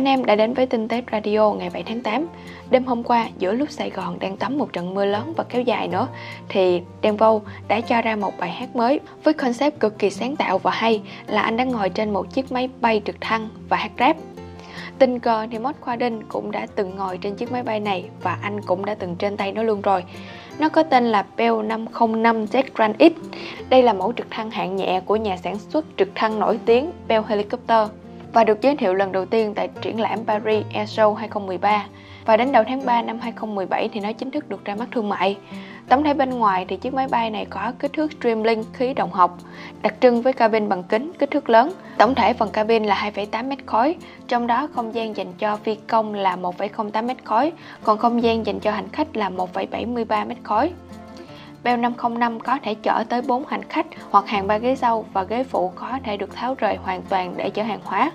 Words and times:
anh 0.00 0.04
em 0.08 0.24
đã 0.24 0.36
đến 0.36 0.54
với 0.54 0.66
tin 0.66 0.88
tết 0.88 1.04
Radio 1.12 1.50
ngày 1.50 1.70
7 1.72 1.82
tháng 1.82 2.00
8. 2.00 2.26
Đêm 2.70 2.84
hôm 2.84 3.02
qua, 3.02 3.28
giữa 3.38 3.52
lúc 3.52 3.70
Sài 3.70 3.90
Gòn 3.90 4.18
đang 4.18 4.36
tắm 4.36 4.58
một 4.58 4.72
trận 4.72 4.94
mưa 4.94 5.04
lớn 5.04 5.32
và 5.36 5.44
kéo 5.44 5.62
dài 5.62 5.88
nữa, 5.88 6.08
thì 6.48 6.82
Đen 7.02 7.16
Vâu 7.16 7.42
đã 7.68 7.80
cho 7.80 8.02
ra 8.02 8.16
một 8.16 8.32
bài 8.38 8.50
hát 8.50 8.76
mới 8.76 9.00
với 9.24 9.34
concept 9.34 9.80
cực 9.80 9.98
kỳ 9.98 10.10
sáng 10.10 10.36
tạo 10.36 10.58
và 10.58 10.70
hay 10.70 11.02
là 11.26 11.42
anh 11.42 11.56
đang 11.56 11.68
ngồi 11.68 11.88
trên 11.88 12.12
một 12.12 12.32
chiếc 12.32 12.52
máy 12.52 12.68
bay 12.80 13.02
trực 13.04 13.20
thăng 13.20 13.48
và 13.68 13.76
hát 13.76 13.90
rap. 13.98 14.16
Tình 14.98 15.20
cờ 15.20 15.46
thì 15.50 15.58
Mod 15.58 15.74
Khoa 15.80 15.96
Đinh 15.96 16.22
cũng 16.28 16.50
đã 16.50 16.66
từng 16.74 16.96
ngồi 16.96 17.18
trên 17.18 17.34
chiếc 17.34 17.52
máy 17.52 17.62
bay 17.62 17.80
này 17.80 18.04
và 18.22 18.38
anh 18.42 18.60
cũng 18.62 18.84
đã 18.84 18.94
từng 18.94 19.16
trên 19.16 19.36
tay 19.36 19.52
nó 19.52 19.62
luôn 19.62 19.80
rồi. 19.80 20.04
Nó 20.58 20.68
có 20.68 20.82
tên 20.82 21.04
là 21.04 21.26
Bell 21.36 21.62
505 21.62 22.44
Z 22.44 22.62
Grand 22.74 22.96
X. 22.98 23.34
Đây 23.68 23.82
là 23.82 23.92
mẫu 23.92 24.12
trực 24.16 24.26
thăng 24.30 24.50
hạng 24.50 24.76
nhẹ 24.76 25.00
của 25.04 25.16
nhà 25.16 25.36
sản 25.36 25.58
xuất 25.58 25.84
trực 25.96 26.08
thăng 26.14 26.38
nổi 26.38 26.58
tiếng 26.66 26.92
Bell 27.08 27.24
Helicopter 27.28 27.88
và 28.32 28.44
được 28.44 28.60
giới 28.60 28.76
thiệu 28.76 28.94
lần 28.94 29.12
đầu 29.12 29.26
tiên 29.26 29.54
tại 29.54 29.68
triển 29.80 30.00
lãm 30.00 30.18
Paris 30.26 30.64
Air 30.74 30.98
Show 30.98 31.14
2013. 31.14 31.86
Và 32.26 32.36
đến 32.36 32.52
đầu 32.52 32.64
tháng 32.66 32.86
3 32.86 33.02
năm 33.02 33.18
2017 33.20 33.88
thì 33.92 34.00
nó 34.00 34.12
chính 34.12 34.30
thức 34.30 34.48
được 34.48 34.64
ra 34.64 34.74
mắt 34.74 34.88
thương 34.92 35.08
mại. 35.08 35.36
Tổng 35.88 36.04
thể 36.04 36.14
bên 36.14 36.30
ngoài 36.30 36.64
thì 36.68 36.76
chiếc 36.76 36.94
máy 36.94 37.06
bay 37.10 37.30
này 37.30 37.46
có 37.50 37.72
kích 37.78 37.92
thước 37.92 38.12
Streamlink 38.12 38.66
khí 38.72 38.94
động 38.94 39.10
học, 39.10 39.38
đặc 39.82 39.94
trưng 40.00 40.22
với 40.22 40.32
cabin 40.32 40.68
bằng 40.68 40.82
kính 40.82 41.12
kích 41.18 41.30
thước 41.30 41.50
lớn. 41.50 41.72
Tổng 41.98 42.14
thể 42.14 42.32
phần 42.32 42.50
cabin 42.50 42.84
là 42.84 43.10
2,8 43.14 43.48
mét 43.48 43.58
khối, 43.66 43.96
trong 44.28 44.46
đó 44.46 44.68
không 44.74 44.94
gian 44.94 45.16
dành 45.16 45.32
cho 45.38 45.56
phi 45.56 45.74
công 45.74 46.14
là 46.14 46.36
1,08 46.36 47.06
mét 47.06 47.24
khối, 47.24 47.52
còn 47.84 47.98
không 47.98 48.22
gian 48.22 48.46
dành 48.46 48.60
cho 48.60 48.70
hành 48.70 48.88
khách 48.88 49.16
là 49.16 49.30
1,73 49.30 50.26
mét 50.26 50.38
khối. 50.42 50.72
Bell 51.64 51.80
505 51.80 52.40
có 52.40 52.58
thể 52.62 52.74
chở 52.74 53.04
tới 53.08 53.22
4 53.22 53.46
hành 53.46 53.62
khách 53.62 53.86
hoặc 54.10 54.26
hàng 54.26 54.46
ba 54.46 54.58
ghế 54.58 54.76
sau 54.76 55.04
và 55.12 55.22
ghế 55.22 55.44
phụ 55.44 55.72
có 55.74 55.98
thể 56.04 56.16
được 56.16 56.34
tháo 56.34 56.54
rời 56.54 56.76
hoàn 56.76 57.02
toàn 57.02 57.34
để 57.36 57.50
chở 57.50 57.62
hàng 57.62 57.80
hóa. 57.84 58.12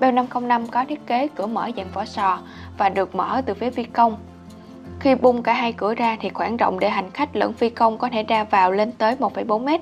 Bell 0.00 0.14
505 0.14 0.66
có 0.66 0.84
thiết 0.84 1.06
kế 1.06 1.28
cửa 1.28 1.46
mở 1.46 1.70
dạng 1.76 1.88
vỏ 1.94 2.04
sò 2.04 2.38
và 2.78 2.88
được 2.88 3.14
mở 3.14 3.42
từ 3.46 3.54
phía 3.54 3.70
phi 3.70 3.84
công. 3.84 4.16
Khi 5.00 5.14
bung 5.14 5.42
cả 5.42 5.52
hai 5.52 5.72
cửa 5.72 5.94
ra 5.94 6.16
thì 6.20 6.28
khoảng 6.28 6.56
rộng 6.56 6.78
để 6.78 6.90
hành 6.90 7.10
khách 7.10 7.36
lẫn 7.36 7.52
phi 7.52 7.70
công 7.70 7.98
có 7.98 8.08
thể 8.08 8.22
ra 8.22 8.44
vào 8.44 8.72
lên 8.72 8.92
tới 8.92 9.16
1,4 9.16 9.64
mét. 9.64 9.80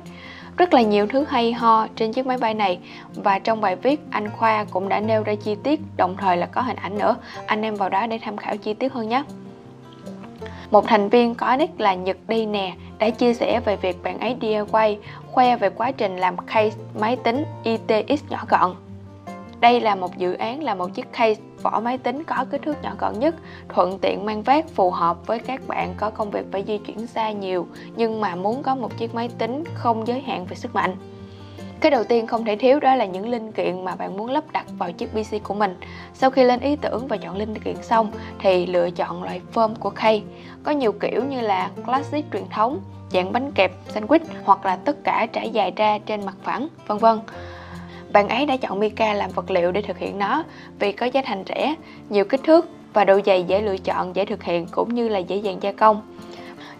Rất 0.56 0.74
là 0.74 0.82
nhiều 0.82 1.06
thứ 1.06 1.24
hay 1.28 1.52
ho 1.52 1.86
trên 1.96 2.12
chiếc 2.12 2.26
máy 2.26 2.38
bay 2.38 2.54
này 2.54 2.78
và 3.14 3.38
trong 3.38 3.60
bài 3.60 3.76
viết 3.76 4.00
anh 4.10 4.30
Khoa 4.30 4.64
cũng 4.70 4.88
đã 4.88 5.00
nêu 5.00 5.22
ra 5.22 5.34
chi 5.34 5.56
tiết 5.62 5.80
đồng 5.96 6.16
thời 6.16 6.36
là 6.36 6.46
có 6.46 6.60
hình 6.60 6.76
ảnh 6.76 6.98
nữa. 6.98 7.16
Anh 7.46 7.62
em 7.62 7.74
vào 7.74 7.88
đó 7.88 8.06
để 8.06 8.18
tham 8.22 8.36
khảo 8.36 8.56
chi 8.56 8.74
tiết 8.74 8.92
hơn 8.92 9.08
nhé. 9.08 9.22
Một 10.70 10.86
thành 10.86 11.08
viên 11.08 11.34
có 11.34 11.56
nick 11.56 11.80
là 11.80 11.94
Nhật 11.94 12.16
Đi 12.28 12.46
nè 12.46 12.72
đã 12.98 13.10
chia 13.10 13.34
sẻ 13.34 13.60
về 13.60 13.76
việc 13.76 14.02
bạn 14.02 14.18
ấy 14.18 14.36
DIY 14.40 14.98
khoe 15.32 15.56
về 15.56 15.70
quá 15.70 15.92
trình 15.92 16.16
làm 16.16 16.36
case 16.36 16.78
máy 17.00 17.16
tính 17.16 17.44
ITX 17.62 18.22
nhỏ 18.30 18.44
gọn. 18.48 18.74
Đây 19.60 19.80
là 19.80 19.94
một 19.94 20.18
dự 20.18 20.34
án 20.34 20.62
là 20.62 20.74
một 20.74 20.94
chiếc 20.94 21.12
case 21.12 21.40
vỏ 21.62 21.80
máy 21.80 21.98
tính 21.98 22.24
có 22.24 22.44
kích 22.50 22.62
thước 22.62 22.82
nhỏ 22.82 22.92
gọn 22.98 23.18
nhất, 23.18 23.34
thuận 23.68 23.98
tiện 23.98 24.24
mang 24.24 24.42
vác 24.42 24.68
phù 24.68 24.90
hợp 24.90 25.26
với 25.26 25.38
các 25.38 25.60
bạn 25.68 25.94
có 25.96 26.10
công 26.10 26.30
việc 26.30 26.44
phải 26.52 26.64
di 26.66 26.78
chuyển 26.78 27.06
xa 27.06 27.30
nhiều 27.30 27.66
nhưng 27.96 28.20
mà 28.20 28.34
muốn 28.34 28.62
có 28.62 28.74
một 28.74 28.96
chiếc 28.96 29.14
máy 29.14 29.28
tính 29.38 29.64
không 29.74 30.06
giới 30.06 30.20
hạn 30.20 30.46
về 30.46 30.56
sức 30.56 30.74
mạnh. 30.74 30.96
Cái 31.84 31.90
đầu 31.90 32.04
tiên 32.04 32.26
không 32.26 32.44
thể 32.44 32.56
thiếu 32.56 32.80
đó 32.80 32.94
là 32.94 33.04
những 33.04 33.28
linh 33.28 33.52
kiện 33.52 33.84
mà 33.84 33.96
bạn 33.96 34.16
muốn 34.16 34.30
lắp 34.30 34.44
đặt 34.52 34.66
vào 34.78 34.92
chiếc 34.92 35.08
PC 35.12 35.42
của 35.42 35.54
mình. 35.54 35.76
Sau 36.14 36.30
khi 36.30 36.44
lên 36.44 36.60
ý 36.60 36.76
tưởng 36.76 37.06
và 37.08 37.16
chọn 37.16 37.36
linh 37.36 37.58
kiện 37.58 37.76
xong 37.82 38.12
thì 38.38 38.66
lựa 38.66 38.90
chọn 38.90 39.22
loại 39.22 39.40
form 39.54 39.74
của 39.74 39.90
khay. 39.90 40.22
Có 40.62 40.72
nhiều 40.72 40.92
kiểu 40.92 41.24
như 41.24 41.40
là 41.40 41.70
classic 41.86 42.24
truyền 42.32 42.42
thống, 42.50 42.80
dạng 43.10 43.32
bánh 43.32 43.52
kẹp, 43.52 43.72
sandwich 43.94 44.24
hoặc 44.44 44.66
là 44.66 44.76
tất 44.76 44.96
cả 45.04 45.26
trải 45.32 45.50
dài 45.50 45.72
ra 45.76 45.98
trên 45.98 46.26
mặt 46.26 46.34
phẳng, 46.42 46.68
vân 46.86 46.98
vân. 46.98 47.18
Bạn 48.12 48.28
ấy 48.28 48.46
đã 48.46 48.56
chọn 48.56 48.80
mica 48.80 49.14
làm 49.14 49.30
vật 49.30 49.50
liệu 49.50 49.72
để 49.72 49.82
thực 49.82 49.98
hiện 49.98 50.18
nó 50.18 50.44
vì 50.78 50.92
có 50.92 51.06
giá 51.06 51.22
thành 51.24 51.44
rẻ, 51.48 51.74
nhiều 52.08 52.24
kích 52.24 52.40
thước 52.44 52.68
và 52.92 53.04
độ 53.04 53.20
dày 53.26 53.42
dễ 53.42 53.60
lựa 53.60 53.76
chọn, 53.76 54.16
dễ 54.16 54.24
thực 54.24 54.42
hiện 54.42 54.66
cũng 54.70 54.94
như 54.94 55.08
là 55.08 55.18
dễ 55.18 55.36
dàng 55.36 55.58
gia 55.60 55.72
công. 55.72 56.02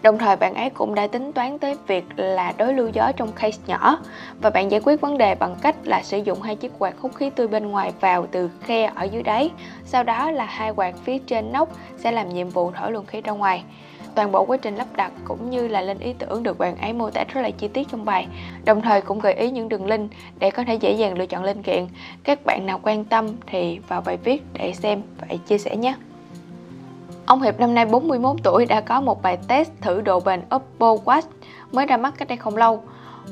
Đồng 0.05 0.17
thời 0.17 0.35
bạn 0.35 0.53
ấy 0.53 0.69
cũng 0.69 0.95
đã 0.95 1.07
tính 1.07 1.33
toán 1.33 1.59
tới 1.59 1.75
việc 1.87 2.05
là 2.17 2.53
đối 2.57 2.73
lưu 2.73 2.89
gió 2.93 3.11
trong 3.11 3.31
case 3.31 3.61
nhỏ 3.67 3.99
và 4.41 4.49
bạn 4.49 4.71
giải 4.71 4.81
quyết 4.83 5.01
vấn 5.01 5.17
đề 5.17 5.35
bằng 5.35 5.55
cách 5.61 5.75
là 5.83 6.01
sử 6.03 6.17
dụng 6.17 6.41
hai 6.41 6.55
chiếc 6.55 6.71
quạt 6.79 6.93
hút 6.99 7.15
khí 7.15 7.29
tươi 7.29 7.47
bên 7.47 7.67
ngoài 7.67 7.91
vào 7.99 8.27
từ 8.31 8.49
khe 8.61 8.91
ở 8.95 9.03
dưới 9.03 9.23
đáy. 9.23 9.51
Sau 9.85 10.03
đó 10.03 10.31
là 10.31 10.45
hai 10.45 10.71
quạt 10.71 10.95
phía 11.03 11.17
trên 11.17 11.51
nóc 11.51 11.69
sẽ 11.97 12.11
làm 12.11 12.29
nhiệm 12.29 12.49
vụ 12.49 12.71
thổi 12.71 12.91
luồng 12.91 13.05
khí 13.05 13.21
ra 13.21 13.31
ngoài. 13.31 13.63
Toàn 14.15 14.31
bộ 14.31 14.45
quá 14.45 14.57
trình 14.57 14.75
lắp 14.75 14.87
đặt 14.95 15.11
cũng 15.23 15.49
như 15.49 15.67
là 15.67 15.81
lên 15.81 15.99
ý 15.99 16.13
tưởng 16.13 16.43
được 16.43 16.57
bạn 16.57 16.77
ấy 16.77 16.93
mô 16.93 17.09
tả 17.09 17.23
rất 17.23 17.41
là 17.41 17.51
chi 17.51 17.67
tiết 17.67 17.87
trong 17.91 18.05
bài, 18.05 18.27
đồng 18.65 18.81
thời 18.81 19.01
cũng 19.01 19.19
gợi 19.19 19.33
ý 19.33 19.51
những 19.51 19.69
đường 19.69 19.85
link 19.85 20.11
để 20.39 20.51
có 20.51 20.63
thể 20.63 20.75
dễ 20.75 20.91
dàng 20.91 21.17
lựa 21.17 21.25
chọn 21.25 21.43
linh 21.43 21.63
kiện. 21.63 21.87
Các 22.23 22.39
bạn 22.45 22.65
nào 22.65 22.79
quan 22.83 23.05
tâm 23.05 23.27
thì 23.47 23.79
vào 23.87 24.01
bài 24.01 24.17
viết 24.23 24.43
để 24.53 24.73
xem 24.73 25.01
và 25.17 25.27
chia 25.47 25.57
sẻ 25.57 25.75
nhé. 25.75 25.95
Ông 27.25 27.41
Hiệp 27.41 27.59
năm 27.59 27.73
nay 27.73 27.85
41 27.85 28.35
tuổi 28.43 28.65
đã 28.65 28.81
có 28.81 29.01
một 29.01 29.21
bài 29.21 29.37
test 29.47 29.69
thử 29.81 30.01
độ 30.01 30.19
bền 30.19 30.41
Oppo 30.55 30.95
Watch 31.05 31.21
mới 31.71 31.85
ra 31.85 31.97
mắt 31.97 32.13
cách 32.17 32.27
đây 32.27 32.37
không 32.37 32.57
lâu. 32.57 32.83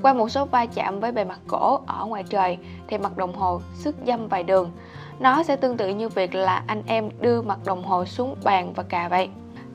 Qua 0.01 0.13
một 0.13 0.29
số 0.29 0.45
va 0.45 0.65
chạm 0.65 0.99
với 0.99 1.11
bề 1.11 1.23
mặt 1.23 1.39
gỗ 1.47 1.79
ở 1.87 2.05
ngoài 2.05 2.23
trời 2.29 2.57
thì 2.87 2.97
mặt 2.97 3.17
đồng 3.17 3.35
hồ 3.35 3.61
sức 3.73 3.95
dâm 4.07 4.27
vài 4.27 4.43
đường. 4.43 4.71
Nó 5.19 5.43
sẽ 5.43 5.55
tương 5.55 5.77
tự 5.77 5.89
như 5.89 6.09
việc 6.09 6.35
là 6.35 6.63
anh 6.67 6.83
em 6.85 7.09
đưa 7.19 7.41
mặt 7.41 7.59
đồng 7.65 7.83
hồ 7.83 8.05
xuống 8.05 8.35
bàn 8.43 8.73
và 8.73 8.83
cà 8.83 9.07
vậy. 9.07 9.29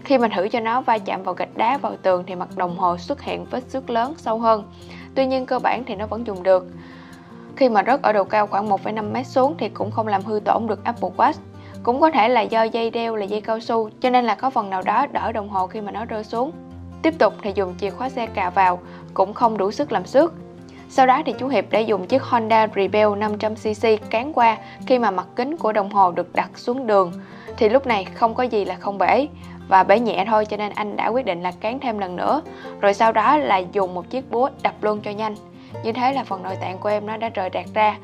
Khi 0.05 0.19
mình 0.19 0.31
thử 0.37 0.49
cho 0.49 0.61
nó 0.61 0.81
va 0.81 0.99
chạm 0.99 1.23
vào 1.23 1.35
gạch 1.35 1.57
đá 1.57 1.79
vào 1.79 1.93
tường 2.03 2.25
thì 2.27 2.35
mặt 2.35 2.49
đồng 2.57 2.79
hồ 2.79 2.99
xuất 2.99 3.23
hiện 3.23 3.47
vết 3.51 3.63
xước 3.69 3.91
lớn 3.91 4.15
sâu 4.17 4.39
hơn. 4.39 4.65
Tuy 5.15 5.27
nhiên 5.27 5.47
cơ 5.47 5.59
bản 5.59 5.85
thì 5.87 5.95
nó 5.95 6.07
vẫn 6.07 6.27
dùng 6.27 6.43
được. 6.43 6.67
Khi 7.57 7.69
mà 7.69 7.83
rớt 7.87 8.03
ở 8.03 8.13
độ 8.13 8.25
cao 8.25 8.47
khoảng 8.47 8.69
1,5 8.69 9.13
mét 9.13 9.27
xuống 9.27 9.55
thì 9.59 9.69
cũng 9.69 9.91
không 9.91 10.07
làm 10.07 10.23
hư 10.23 10.41
tổn 10.45 10.67
được 10.67 10.85
Apple 10.85 11.11
Watch. 11.17 11.33
Cũng 11.83 12.01
có 12.01 12.11
thể 12.11 12.29
là 12.29 12.41
do 12.41 12.63
dây 12.63 12.91
đeo 12.91 13.17
là 13.17 13.25
dây 13.25 13.41
cao 13.41 13.61
su, 13.61 13.91
cho 14.01 14.11
nên 14.11 14.25
là 14.25 14.35
có 14.35 14.51
phần 14.51 14.71
nào 14.71 14.83
đó 14.83 15.07
đỡ 15.13 15.33
đồng 15.33 15.49
hồ 15.49 15.67
khi 15.67 15.81
mà 15.81 15.93
nó 15.93 16.05
rơi 16.05 16.25
xuống. 16.25 16.53
Tiếp 17.03 17.15
tục 17.19 17.35
thì 17.43 17.53
dùng 17.55 17.75
chìa 17.81 17.91
khóa 17.91 18.09
xe 18.09 18.27
cà 18.27 18.51
vào, 18.51 18.79
cũng 19.15 19.35
không 19.35 19.59
đủ 19.59 19.71
sức 19.71 19.93
làm 19.93 20.07
xước. 20.07 20.35
Sau 20.91 21.07
đó 21.07 21.23
thì 21.27 21.35
chú 21.39 21.49
Hiệp 21.49 21.71
đã 21.71 21.79
dùng 21.79 22.07
chiếc 22.07 22.23
Honda 22.23 22.67
Rebel 22.77 23.07
500cc 23.07 23.99
cán 24.11 24.33
qua 24.33 24.57
khi 24.87 24.99
mà 24.99 25.11
mặt 25.11 25.27
kính 25.37 25.57
của 25.57 25.73
đồng 25.73 25.91
hồ 25.91 26.11
được 26.11 26.33
đặt 26.35 26.51
xuống 26.55 26.87
đường. 26.87 27.13
Thì 27.57 27.69
lúc 27.69 27.87
này 27.87 28.05
không 28.05 28.35
có 28.35 28.43
gì 28.43 28.65
là 28.65 28.75
không 28.75 28.99
bể, 28.99 29.27
và 29.69 29.83
bể 29.83 30.01
nhẹ 30.01 30.25
thôi, 30.29 30.45
cho 30.45 30.57
nên 30.57 30.73
anh 30.73 30.97
đã 30.97 31.09
quyết 31.09 31.25
định 31.25 31.43
là 31.43 31.53
cán 31.61 31.81
thêm 31.81 31.99
lần 31.99 32.17
nữa. 32.17 32.43
Rồi 32.81 32.95
sau 32.95 33.13
đó 33.13 33.37
là 33.37 33.57
dùng 33.57 33.95
một 33.95 34.11
chiếc 34.11 34.31
búa 34.31 34.51
đập 34.63 34.75
luôn 34.81 35.01
cho 35.01 35.11
nhanh. 35.11 35.35
Như 35.85 35.93
thế 35.93 36.13
là 36.13 36.25
phần 36.25 36.43
nội 36.43 36.57
tạng 36.61 36.79
của 36.79 36.89
em 36.89 37.07
nó 37.07 37.17
đã 37.17 37.29
rời 37.29 37.51
rạc 37.55 37.67
ra. 37.75 37.99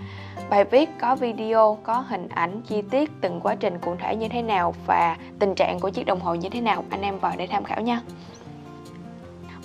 Bài 0.50 0.64
viết 0.64 0.90
có 1.00 1.16
video, 1.16 1.78
có 1.82 2.04
hình 2.08 2.28
ảnh 2.28 2.62
chi 2.62 2.82
tiết 2.90 3.10
từng 3.20 3.40
quá 3.40 3.54
trình 3.54 3.78
cụ 3.78 3.96
thể 4.02 4.16
như 4.16 4.28
thế 4.28 4.42
nào 4.42 4.74
và 4.86 5.16
tình 5.38 5.54
trạng 5.54 5.80
của 5.80 5.90
chiếc 5.90 6.06
đồng 6.06 6.20
hồ 6.20 6.34
như 6.34 6.48
thế 6.48 6.60
nào, 6.60 6.84
anh 6.90 7.02
em 7.02 7.18
vào 7.18 7.32
để 7.36 7.46
tham 7.46 7.64
khảo 7.64 7.80
nha. 7.80 8.00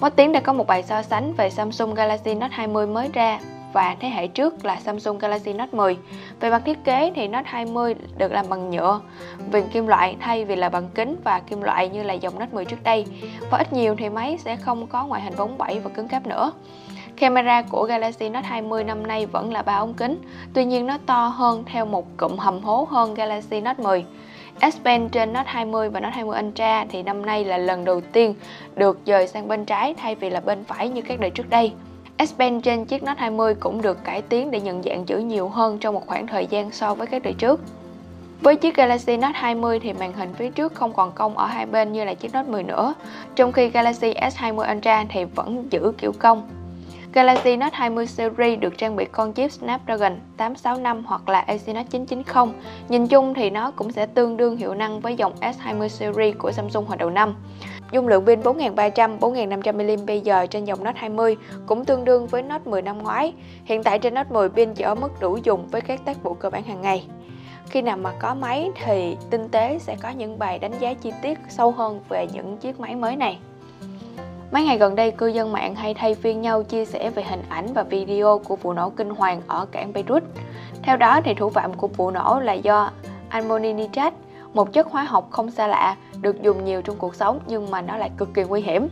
Mất 0.02 0.16
tiếng 0.16 0.32
đã 0.32 0.40
có 0.40 0.54
một 0.54 0.68
bài 0.68 0.84
so 0.84 1.02
sánh 1.02 1.34
về 1.34 1.50
Samsung 1.50 1.94
Galaxy 1.94 2.34
Note 2.34 2.54
20 2.56 2.88
mới 2.88 3.10
ra 3.14 3.40
và 3.74 3.96
thế 4.00 4.10
hệ 4.10 4.28
trước 4.28 4.66
là 4.66 4.80
Samsung 4.80 5.18
Galaxy 5.18 5.54
Note 5.54 5.78
10. 5.78 5.98
Về 6.40 6.50
mặt 6.50 6.62
thiết 6.66 6.84
kế 6.84 7.12
thì 7.16 7.28
Note 7.28 7.50
20 7.50 7.96
được 8.18 8.32
làm 8.32 8.46
bằng 8.50 8.70
nhựa, 8.70 9.02
viền 9.52 9.68
kim 9.68 9.88
loại 9.88 10.16
thay 10.20 10.46
vì 10.46 10.56
là 10.56 10.70
bằng 10.70 10.90
kính 10.96 11.16
và 11.24 11.40
kim 11.40 11.62
loại 11.62 11.90
như 11.90 12.04
là 12.04 12.14
dòng 12.14 12.40
Note 12.40 12.52
10 12.54 12.66
trước 12.66 12.84
đây. 12.84 13.06
Và 13.52 13.58
ít 13.58 13.74
nhiều 13.74 13.96
thì 13.98 14.10
máy 14.10 14.38
sẽ 14.38 14.56
không 14.56 14.88
có 14.88 15.06
ngoại 15.06 15.22
hình 15.22 15.34
bóng 15.38 15.58
bẩy 15.58 15.80
và 15.80 15.90
cứng 15.90 16.08
cáp 16.08 16.28
nữa. 16.28 16.52
Camera 17.20 17.62
của 17.62 17.84
Galaxy 17.84 18.30
Note 18.30 18.48
20 18.48 18.84
năm 18.84 19.08
nay 19.08 19.26
vẫn 19.26 19.54
là 19.54 19.62
ba 19.62 19.76
ống 19.76 19.94
kính, 19.94 20.22
tuy 20.54 20.66
nhiên 20.66 20.88
nó 20.88 20.98
to 21.06 21.28
hơn 21.28 21.64
theo 21.66 21.86
một 21.86 22.18
cụm 22.18 22.38
hầm 22.38 22.60
hố 22.60 22.88
hơn 22.90 23.14
Galaxy 23.14 23.62
Note 23.62 23.84
10. 23.84 24.06
S 24.62 24.78
Pen 24.86 25.10
trên 25.10 25.34
Note 25.34 25.48
20 25.48 25.90
và 25.90 26.00
Note 26.00 26.12
20 26.16 26.40
Ultra 26.40 26.86
thì 26.90 27.04
năm 27.04 27.26
nay 27.26 27.46
là 27.46 27.58
lần 27.58 27.86
đầu 27.86 28.02
tiên 28.02 28.36
được 28.76 29.00
dời 29.06 29.28
sang 29.28 29.48
bên 29.48 29.66
trái 29.66 29.94
thay 29.94 30.16
vì 30.16 30.30
là 30.30 30.40
bên 30.40 30.64
phải 30.64 30.90
như 30.90 31.02
các 31.02 31.20
đời 31.20 31.30
trước 31.30 31.50
đây. 31.50 31.74
S 32.28 32.34
Pen 32.38 32.62
trên 32.62 32.86
chiếc 32.86 33.04
Note 33.04 33.20
20 33.20 33.56
cũng 33.56 33.82
được 33.82 34.04
cải 34.04 34.22
tiến 34.22 34.52
để 34.52 34.62
nhận 34.62 34.84
dạng 34.84 35.06
chữ 35.06 35.18
nhiều 35.18 35.50
hơn 35.50 35.78
trong 35.78 35.94
một 35.94 36.08
khoảng 36.08 36.28
thời 36.28 36.48
gian 36.48 36.72
so 36.72 36.94
với 36.94 37.08
các 37.08 37.24
đời 37.24 37.34
trước. 37.34 37.62
Với 38.42 38.56
chiếc 38.56 38.76
Galaxy 38.76 39.18
Note 39.18 39.40
20 39.40 39.80
thì 39.80 39.94
màn 39.94 40.14
hình 40.14 40.34
phía 40.34 40.50
trước 40.50 40.74
không 40.74 40.94
còn 40.94 41.12
cong 41.12 41.38
ở 41.38 41.46
hai 41.46 41.66
bên 41.66 41.94
như 41.94 42.04
là 42.04 42.14
chiếc 42.14 42.34
Note 42.34 42.50
10 42.50 42.64
nữa, 42.64 42.94
trong 43.36 43.52
khi 43.52 43.70
Galaxy 43.70 44.14
S20 44.14 44.78
Ultra 44.78 45.06
thì 45.10 45.24
vẫn 45.24 45.68
giữ 45.72 45.94
kiểu 45.98 46.12
cong. 46.20 46.59
Galaxy 47.14 47.58
Note 47.58 47.76
20 47.78 48.08
series 48.08 48.60
được 48.60 48.78
trang 48.78 48.96
bị 48.96 49.06
con 49.06 49.34
chip 49.34 49.52
Snapdragon 49.52 50.20
865 50.38 51.04
hoặc 51.06 51.30
là 51.30 51.40
Exynos 51.40 51.88
990. 51.90 52.54
Nhìn 52.90 53.08
chung 53.08 53.34
thì 53.34 53.50
nó 53.50 53.72
cũng 53.72 53.92
sẽ 53.92 54.06
tương 54.06 54.38
đương 54.38 54.58
hiệu 54.58 54.74
năng 54.74 55.00
với 55.00 55.16
dòng 55.16 55.34
S20 55.42 55.88
series 55.88 56.36
của 56.38 56.52
Samsung 56.52 56.86
hồi 56.86 56.98
đầu 56.98 57.10
năm. 57.10 57.36
Dung 57.92 58.08
lượng 58.08 58.26
pin 58.26 58.44
4300 58.44 59.20
4500 59.20 59.78
mAh 59.78 60.50
trên 60.50 60.66
dòng 60.66 60.84
Note 60.84 61.00
20 61.00 61.38
cũng 61.66 61.86
tương 61.86 62.06
đương 62.06 62.28
với 62.28 62.42
Note 62.42 62.64
10 62.66 62.82
năm 62.82 62.98
ngoái. 62.98 63.34
Hiện 63.66 63.84
tại 63.84 64.00
trên 64.00 64.14
Note 64.14 64.30
10 64.30 64.50
pin 64.50 64.74
chỉ 64.74 64.84
ở 64.84 64.96
mức 64.96 65.20
đủ 65.20 65.38
dùng 65.44 65.68
với 65.68 65.82
các 65.82 66.06
tác 66.06 66.24
vụ 66.24 66.34
cơ 66.34 66.50
bản 66.50 66.64
hàng 66.64 66.82
ngày. 66.82 67.06
Khi 67.70 67.82
nào 67.82 67.98
mà 67.98 68.12
có 68.20 68.36
máy 68.36 68.70
thì 68.86 69.18
tinh 69.30 69.50
tế 69.50 69.80
sẽ 69.80 69.96
có 70.02 70.10
những 70.10 70.40
bài 70.40 70.60
đánh 70.60 70.80
giá 70.80 70.94
chi 70.94 71.12
tiết 71.22 71.40
sâu 71.50 71.72
hơn 71.72 72.00
về 72.10 72.28
những 72.34 72.58
chiếc 72.58 72.80
máy 72.80 72.96
mới 72.96 73.16
này. 73.16 73.40
Mấy 74.52 74.64
ngày 74.64 74.78
gần 74.78 74.96
đây, 74.96 75.12
cư 75.12 75.28
dân 75.28 75.52
mạng 75.52 75.76
hay 75.76 75.94
thay 75.94 76.16
phiên 76.16 76.42
nhau 76.42 76.64
chia 76.64 76.86
sẻ 76.86 77.10
về 77.10 77.24
hình 77.24 77.42
ảnh 77.50 77.74
và 77.74 77.84
video 77.84 78.40
của 78.40 78.56
vụ 78.56 78.74
nổ 78.74 78.90
kinh 78.90 79.10
hoàng 79.10 79.42
ở 79.48 79.66
cảng 79.72 79.94
Beirut. 79.94 80.24
Theo 80.84 80.98
đó, 80.98 81.22
thì 81.24 81.34
thủ 81.34 81.50
phạm 81.50 81.74
của 81.74 81.88
vụ 81.88 82.12
nổ 82.12 82.40
là 82.40 82.54
do 82.54 82.92
ammoni 83.30 83.74
nitrat, 83.74 84.14
một 84.54 84.74
chất 84.74 84.88
hóa 84.88 85.04
học 85.04 85.28
không 85.30 85.52
xa 85.52 85.68
lạ, 85.68 85.96
được 86.22 86.42
dùng 86.42 86.66
nhiều 86.66 86.82
trong 86.82 86.96
cuộc 86.96 87.16
sống 87.16 87.40
nhưng 87.48 87.72
mà 87.72 87.82
nó 87.82 87.98
lại 87.98 88.12
cực 88.18 88.34
kỳ 88.34 88.44
nguy 88.44 88.62
hiểm. 88.62 88.88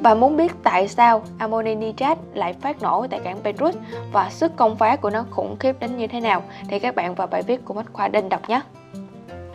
Và 0.00 0.14
muốn 0.14 0.36
biết 0.36 0.52
tại 0.62 0.88
sao 0.88 1.22
ammoni 1.38 1.74
nitrat 1.74 2.18
lại 2.34 2.52
phát 2.52 2.82
nổ 2.82 3.06
tại 3.10 3.20
cảng 3.24 3.42
Beirut 3.42 3.74
và 4.12 4.30
sức 4.30 4.56
công 4.56 4.76
phá 4.76 4.96
của 4.96 5.10
nó 5.10 5.24
khủng 5.30 5.56
khiếp 5.58 5.80
đến 5.80 5.96
như 5.96 6.06
thế 6.06 6.20
nào 6.20 6.42
thì 6.68 6.78
các 6.78 6.94
bạn 6.94 7.14
vào 7.14 7.26
bài 7.26 7.42
viết 7.42 7.64
của 7.64 7.74
Bách 7.74 7.92
Khoa 7.92 8.08
Đinh 8.08 8.28
đọc 8.28 8.48
nhé. 8.48 8.60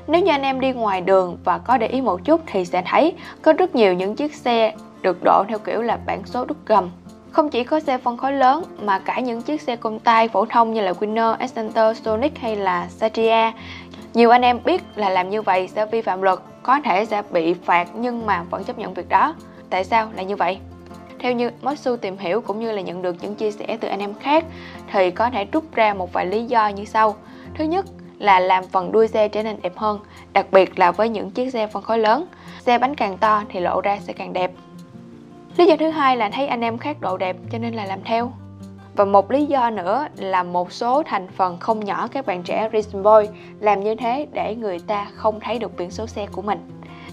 Nếu 0.08 0.22
như 0.22 0.32
anh 0.32 0.42
em 0.42 0.60
đi 0.60 0.72
ngoài 0.72 1.02
đường 1.02 1.38
và 1.44 1.58
có 1.58 1.78
để 1.78 1.88
ý 1.88 2.02
một 2.02 2.26
chút 2.26 2.42
thì 2.46 2.66
sẽ 2.66 2.84
thấy 2.86 3.14
có 3.42 3.54
rất 3.54 3.76
nhiều 3.76 3.94
những 3.94 4.16
chiếc 4.16 4.36
xe 4.36 4.74
được 5.06 5.24
độ 5.24 5.44
theo 5.50 5.60
kiểu 5.60 5.82
là 5.82 5.98
bản 6.06 6.26
số 6.26 6.46
đúc 6.46 6.58
gầm. 6.66 6.90
Không 7.32 7.50
chỉ 7.50 7.64
có 7.64 7.80
xe 7.80 7.98
phân 7.98 8.18
khối 8.18 8.34
lớn 8.34 8.64
mà 8.82 9.00
cả 9.00 9.20
những 9.20 9.42
chiếc 9.42 9.62
xe 9.62 9.76
công 9.76 10.00
tay 10.00 10.28
phổ 10.28 10.46
thông 10.46 10.74
như 10.74 10.82
là 10.82 10.92
Winner, 10.92 11.36
Accenter, 11.38 11.98
Sonic 12.04 12.38
hay 12.38 12.56
là 12.56 12.88
Satria. 12.90 13.52
Nhiều 14.14 14.30
anh 14.30 14.42
em 14.42 14.60
biết 14.64 14.84
là 14.96 15.10
làm 15.10 15.30
như 15.30 15.42
vậy 15.42 15.68
sẽ 15.68 15.86
vi 15.86 16.02
phạm 16.02 16.22
luật, 16.22 16.40
có 16.64 16.80
thể 16.84 17.06
sẽ 17.06 17.22
bị 17.32 17.54
phạt 17.54 17.88
nhưng 17.96 18.26
mà 18.26 18.44
vẫn 18.50 18.64
chấp 18.64 18.80
nhận 18.80 18.94
việc 18.94 19.10
đó. 19.10 19.36
Tại 19.70 19.84
sao 19.84 20.12
lại 20.16 20.26
như 20.26 20.36
vậy? 20.36 20.58
Theo 21.20 21.34
như 21.34 21.52
Motsu 21.62 21.96
tìm 21.96 22.18
hiểu 22.18 22.42
cũng 22.42 22.60
như 22.60 22.72
là 22.72 22.82
nhận 22.82 23.02
được 23.02 23.16
những 23.22 23.36
chia 23.36 23.52
sẻ 23.52 23.78
từ 23.82 23.88
anh 23.88 24.00
em 24.00 24.14
khác 24.14 24.46
thì 24.92 25.12
có 25.12 25.30
thể 25.30 25.46
rút 25.52 25.76
ra 25.76 25.94
một 25.94 26.14
vài 26.14 26.26
lý 26.26 26.46
do 26.46 26.68
như 26.68 26.86
sau. 26.86 27.16
Thứ 27.58 27.64
nhất 27.64 27.86
là 28.20 28.40
làm 28.40 28.64
phần 28.68 28.92
đuôi 28.92 29.08
xe 29.08 29.28
trở 29.28 29.44
nên 29.44 29.62
đẹp 29.62 29.74
hơn, 29.76 30.00
đặc 30.34 30.46
biệt 30.52 30.80
là 30.80 30.92
với 30.92 31.10
những 31.10 31.32
chiếc 31.32 31.54
xe 31.54 31.68
phân 31.68 31.84
khối 31.84 32.00
lớn. 32.00 32.26
Xe 32.60 32.78
bánh 32.78 32.96
càng 32.96 33.18
to 33.18 33.44
thì 33.50 33.60
lộ 33.60 33.82
ra 33.82 33.98
sẽ 34.02 34.14
càng 34.14 34.34
đẹp. 34.34 34.52
Lý 35.58 35.66
do 35.66 35.76
thứ 35.80 35.90
hai 35.90 36.18
là 36.18 36.30
thấy 36.30 36.48
anh 36.48 36.62
em 36.62 36.78
khác 36.78 37.02
độ 37.02 37.18
đẹp, 37.18 37.36
cho 37.52 37.58
nên 37.58 37.74
là 37.74 37.86
làm 37.86 38.00
theo. 38.04 38.32
Và 38.96 39.06
một 39.06 39.32
lý 39.32 39.46
do 39.46 39.70
nữa 39.70 40.08
là 40.16 40.44
một 40.44 40.72
số 40.72 41.04
thành 41.04 41.28
phần 41.28 41.58
không 41.60 41.86
nhỏ 41.86 42.08
các 42.08 42.26
bạn 42.26 42.44
trẻ 42.44 42.70
Reason 42.74 43.04
Boy 43.04 43.40
làm 43.60 43.84
như 43.84 43.96
thế 43.96 44.28
để 44.34 44.56
người 44.56 44.80
ta 44.80 45.08
không 45.16 45.40
thấy 45.40 45.60
được 45.60 45.78
biển 45.78 45.92
số 45.92 46.08
xe 46.08 46.28
của 46.32 46.42
mình. 46.42 46.60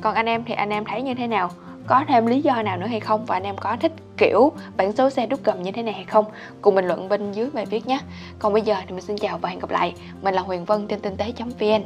Còn 0.01 0.15
anh 0.15 0.27
em 0.27 0.45
thì 0.45 0.55
anh 0.55 0.71
em 0.71 0.85
thấy 0.85 1.03
như 1.03 1.15
thế 1.15 1.27
nào? 1.27 1.51
có 1.87 2.05
thêm 2.09 2.27
lý 2.27 2.41
do 2.41 2.63
nào 2.63 2.77
nữa 2.77 2.87
hay 2.87 3.01
không 3.01 3.25
và 3.27 3.37
anh 3.37 3.43
em 3.43 3.57
có 3.57 3.77
thích 3.81 3.93
kiểu 4.17 4.53
bản 4.77 4.93
số 4.93 5.11
xe 5.11 5.27
đúc 5.27 5.41
cầm 5.43 5.63
như 5.63 5.73
thế 5.73 5.83
này 5.83 5.95
hay 5.95 6.05
không 6.05 6.25
cùng 6.61 6.75
bình 6.75 6.85
luận 6.85 7.09
bên 7.09 7.33
dưới 7.33 7.51
bài 7.53 7.67
viết 7.67 7.87
nhé 7.87 7.99
còn 8.39 8.53
bây 8.53 8.63
giờ 8.63 8.75
thì 8.87 8.95
mình 8.95 9.05
xin 9.05 9.17
chào 9.19 9.39
và 9.39 9.49
hẹn 9.49 9.59
gặp 9.59 9.71
lại 9.71 9.95
mình 10.23 10.35
là 10.35 10.43
huyền 10.43 10.65
vân 10.65 10.87
trên 10.89 11.01
tinh 11.01 11.17
tế 11.17 11.33
vn 11.61 11.83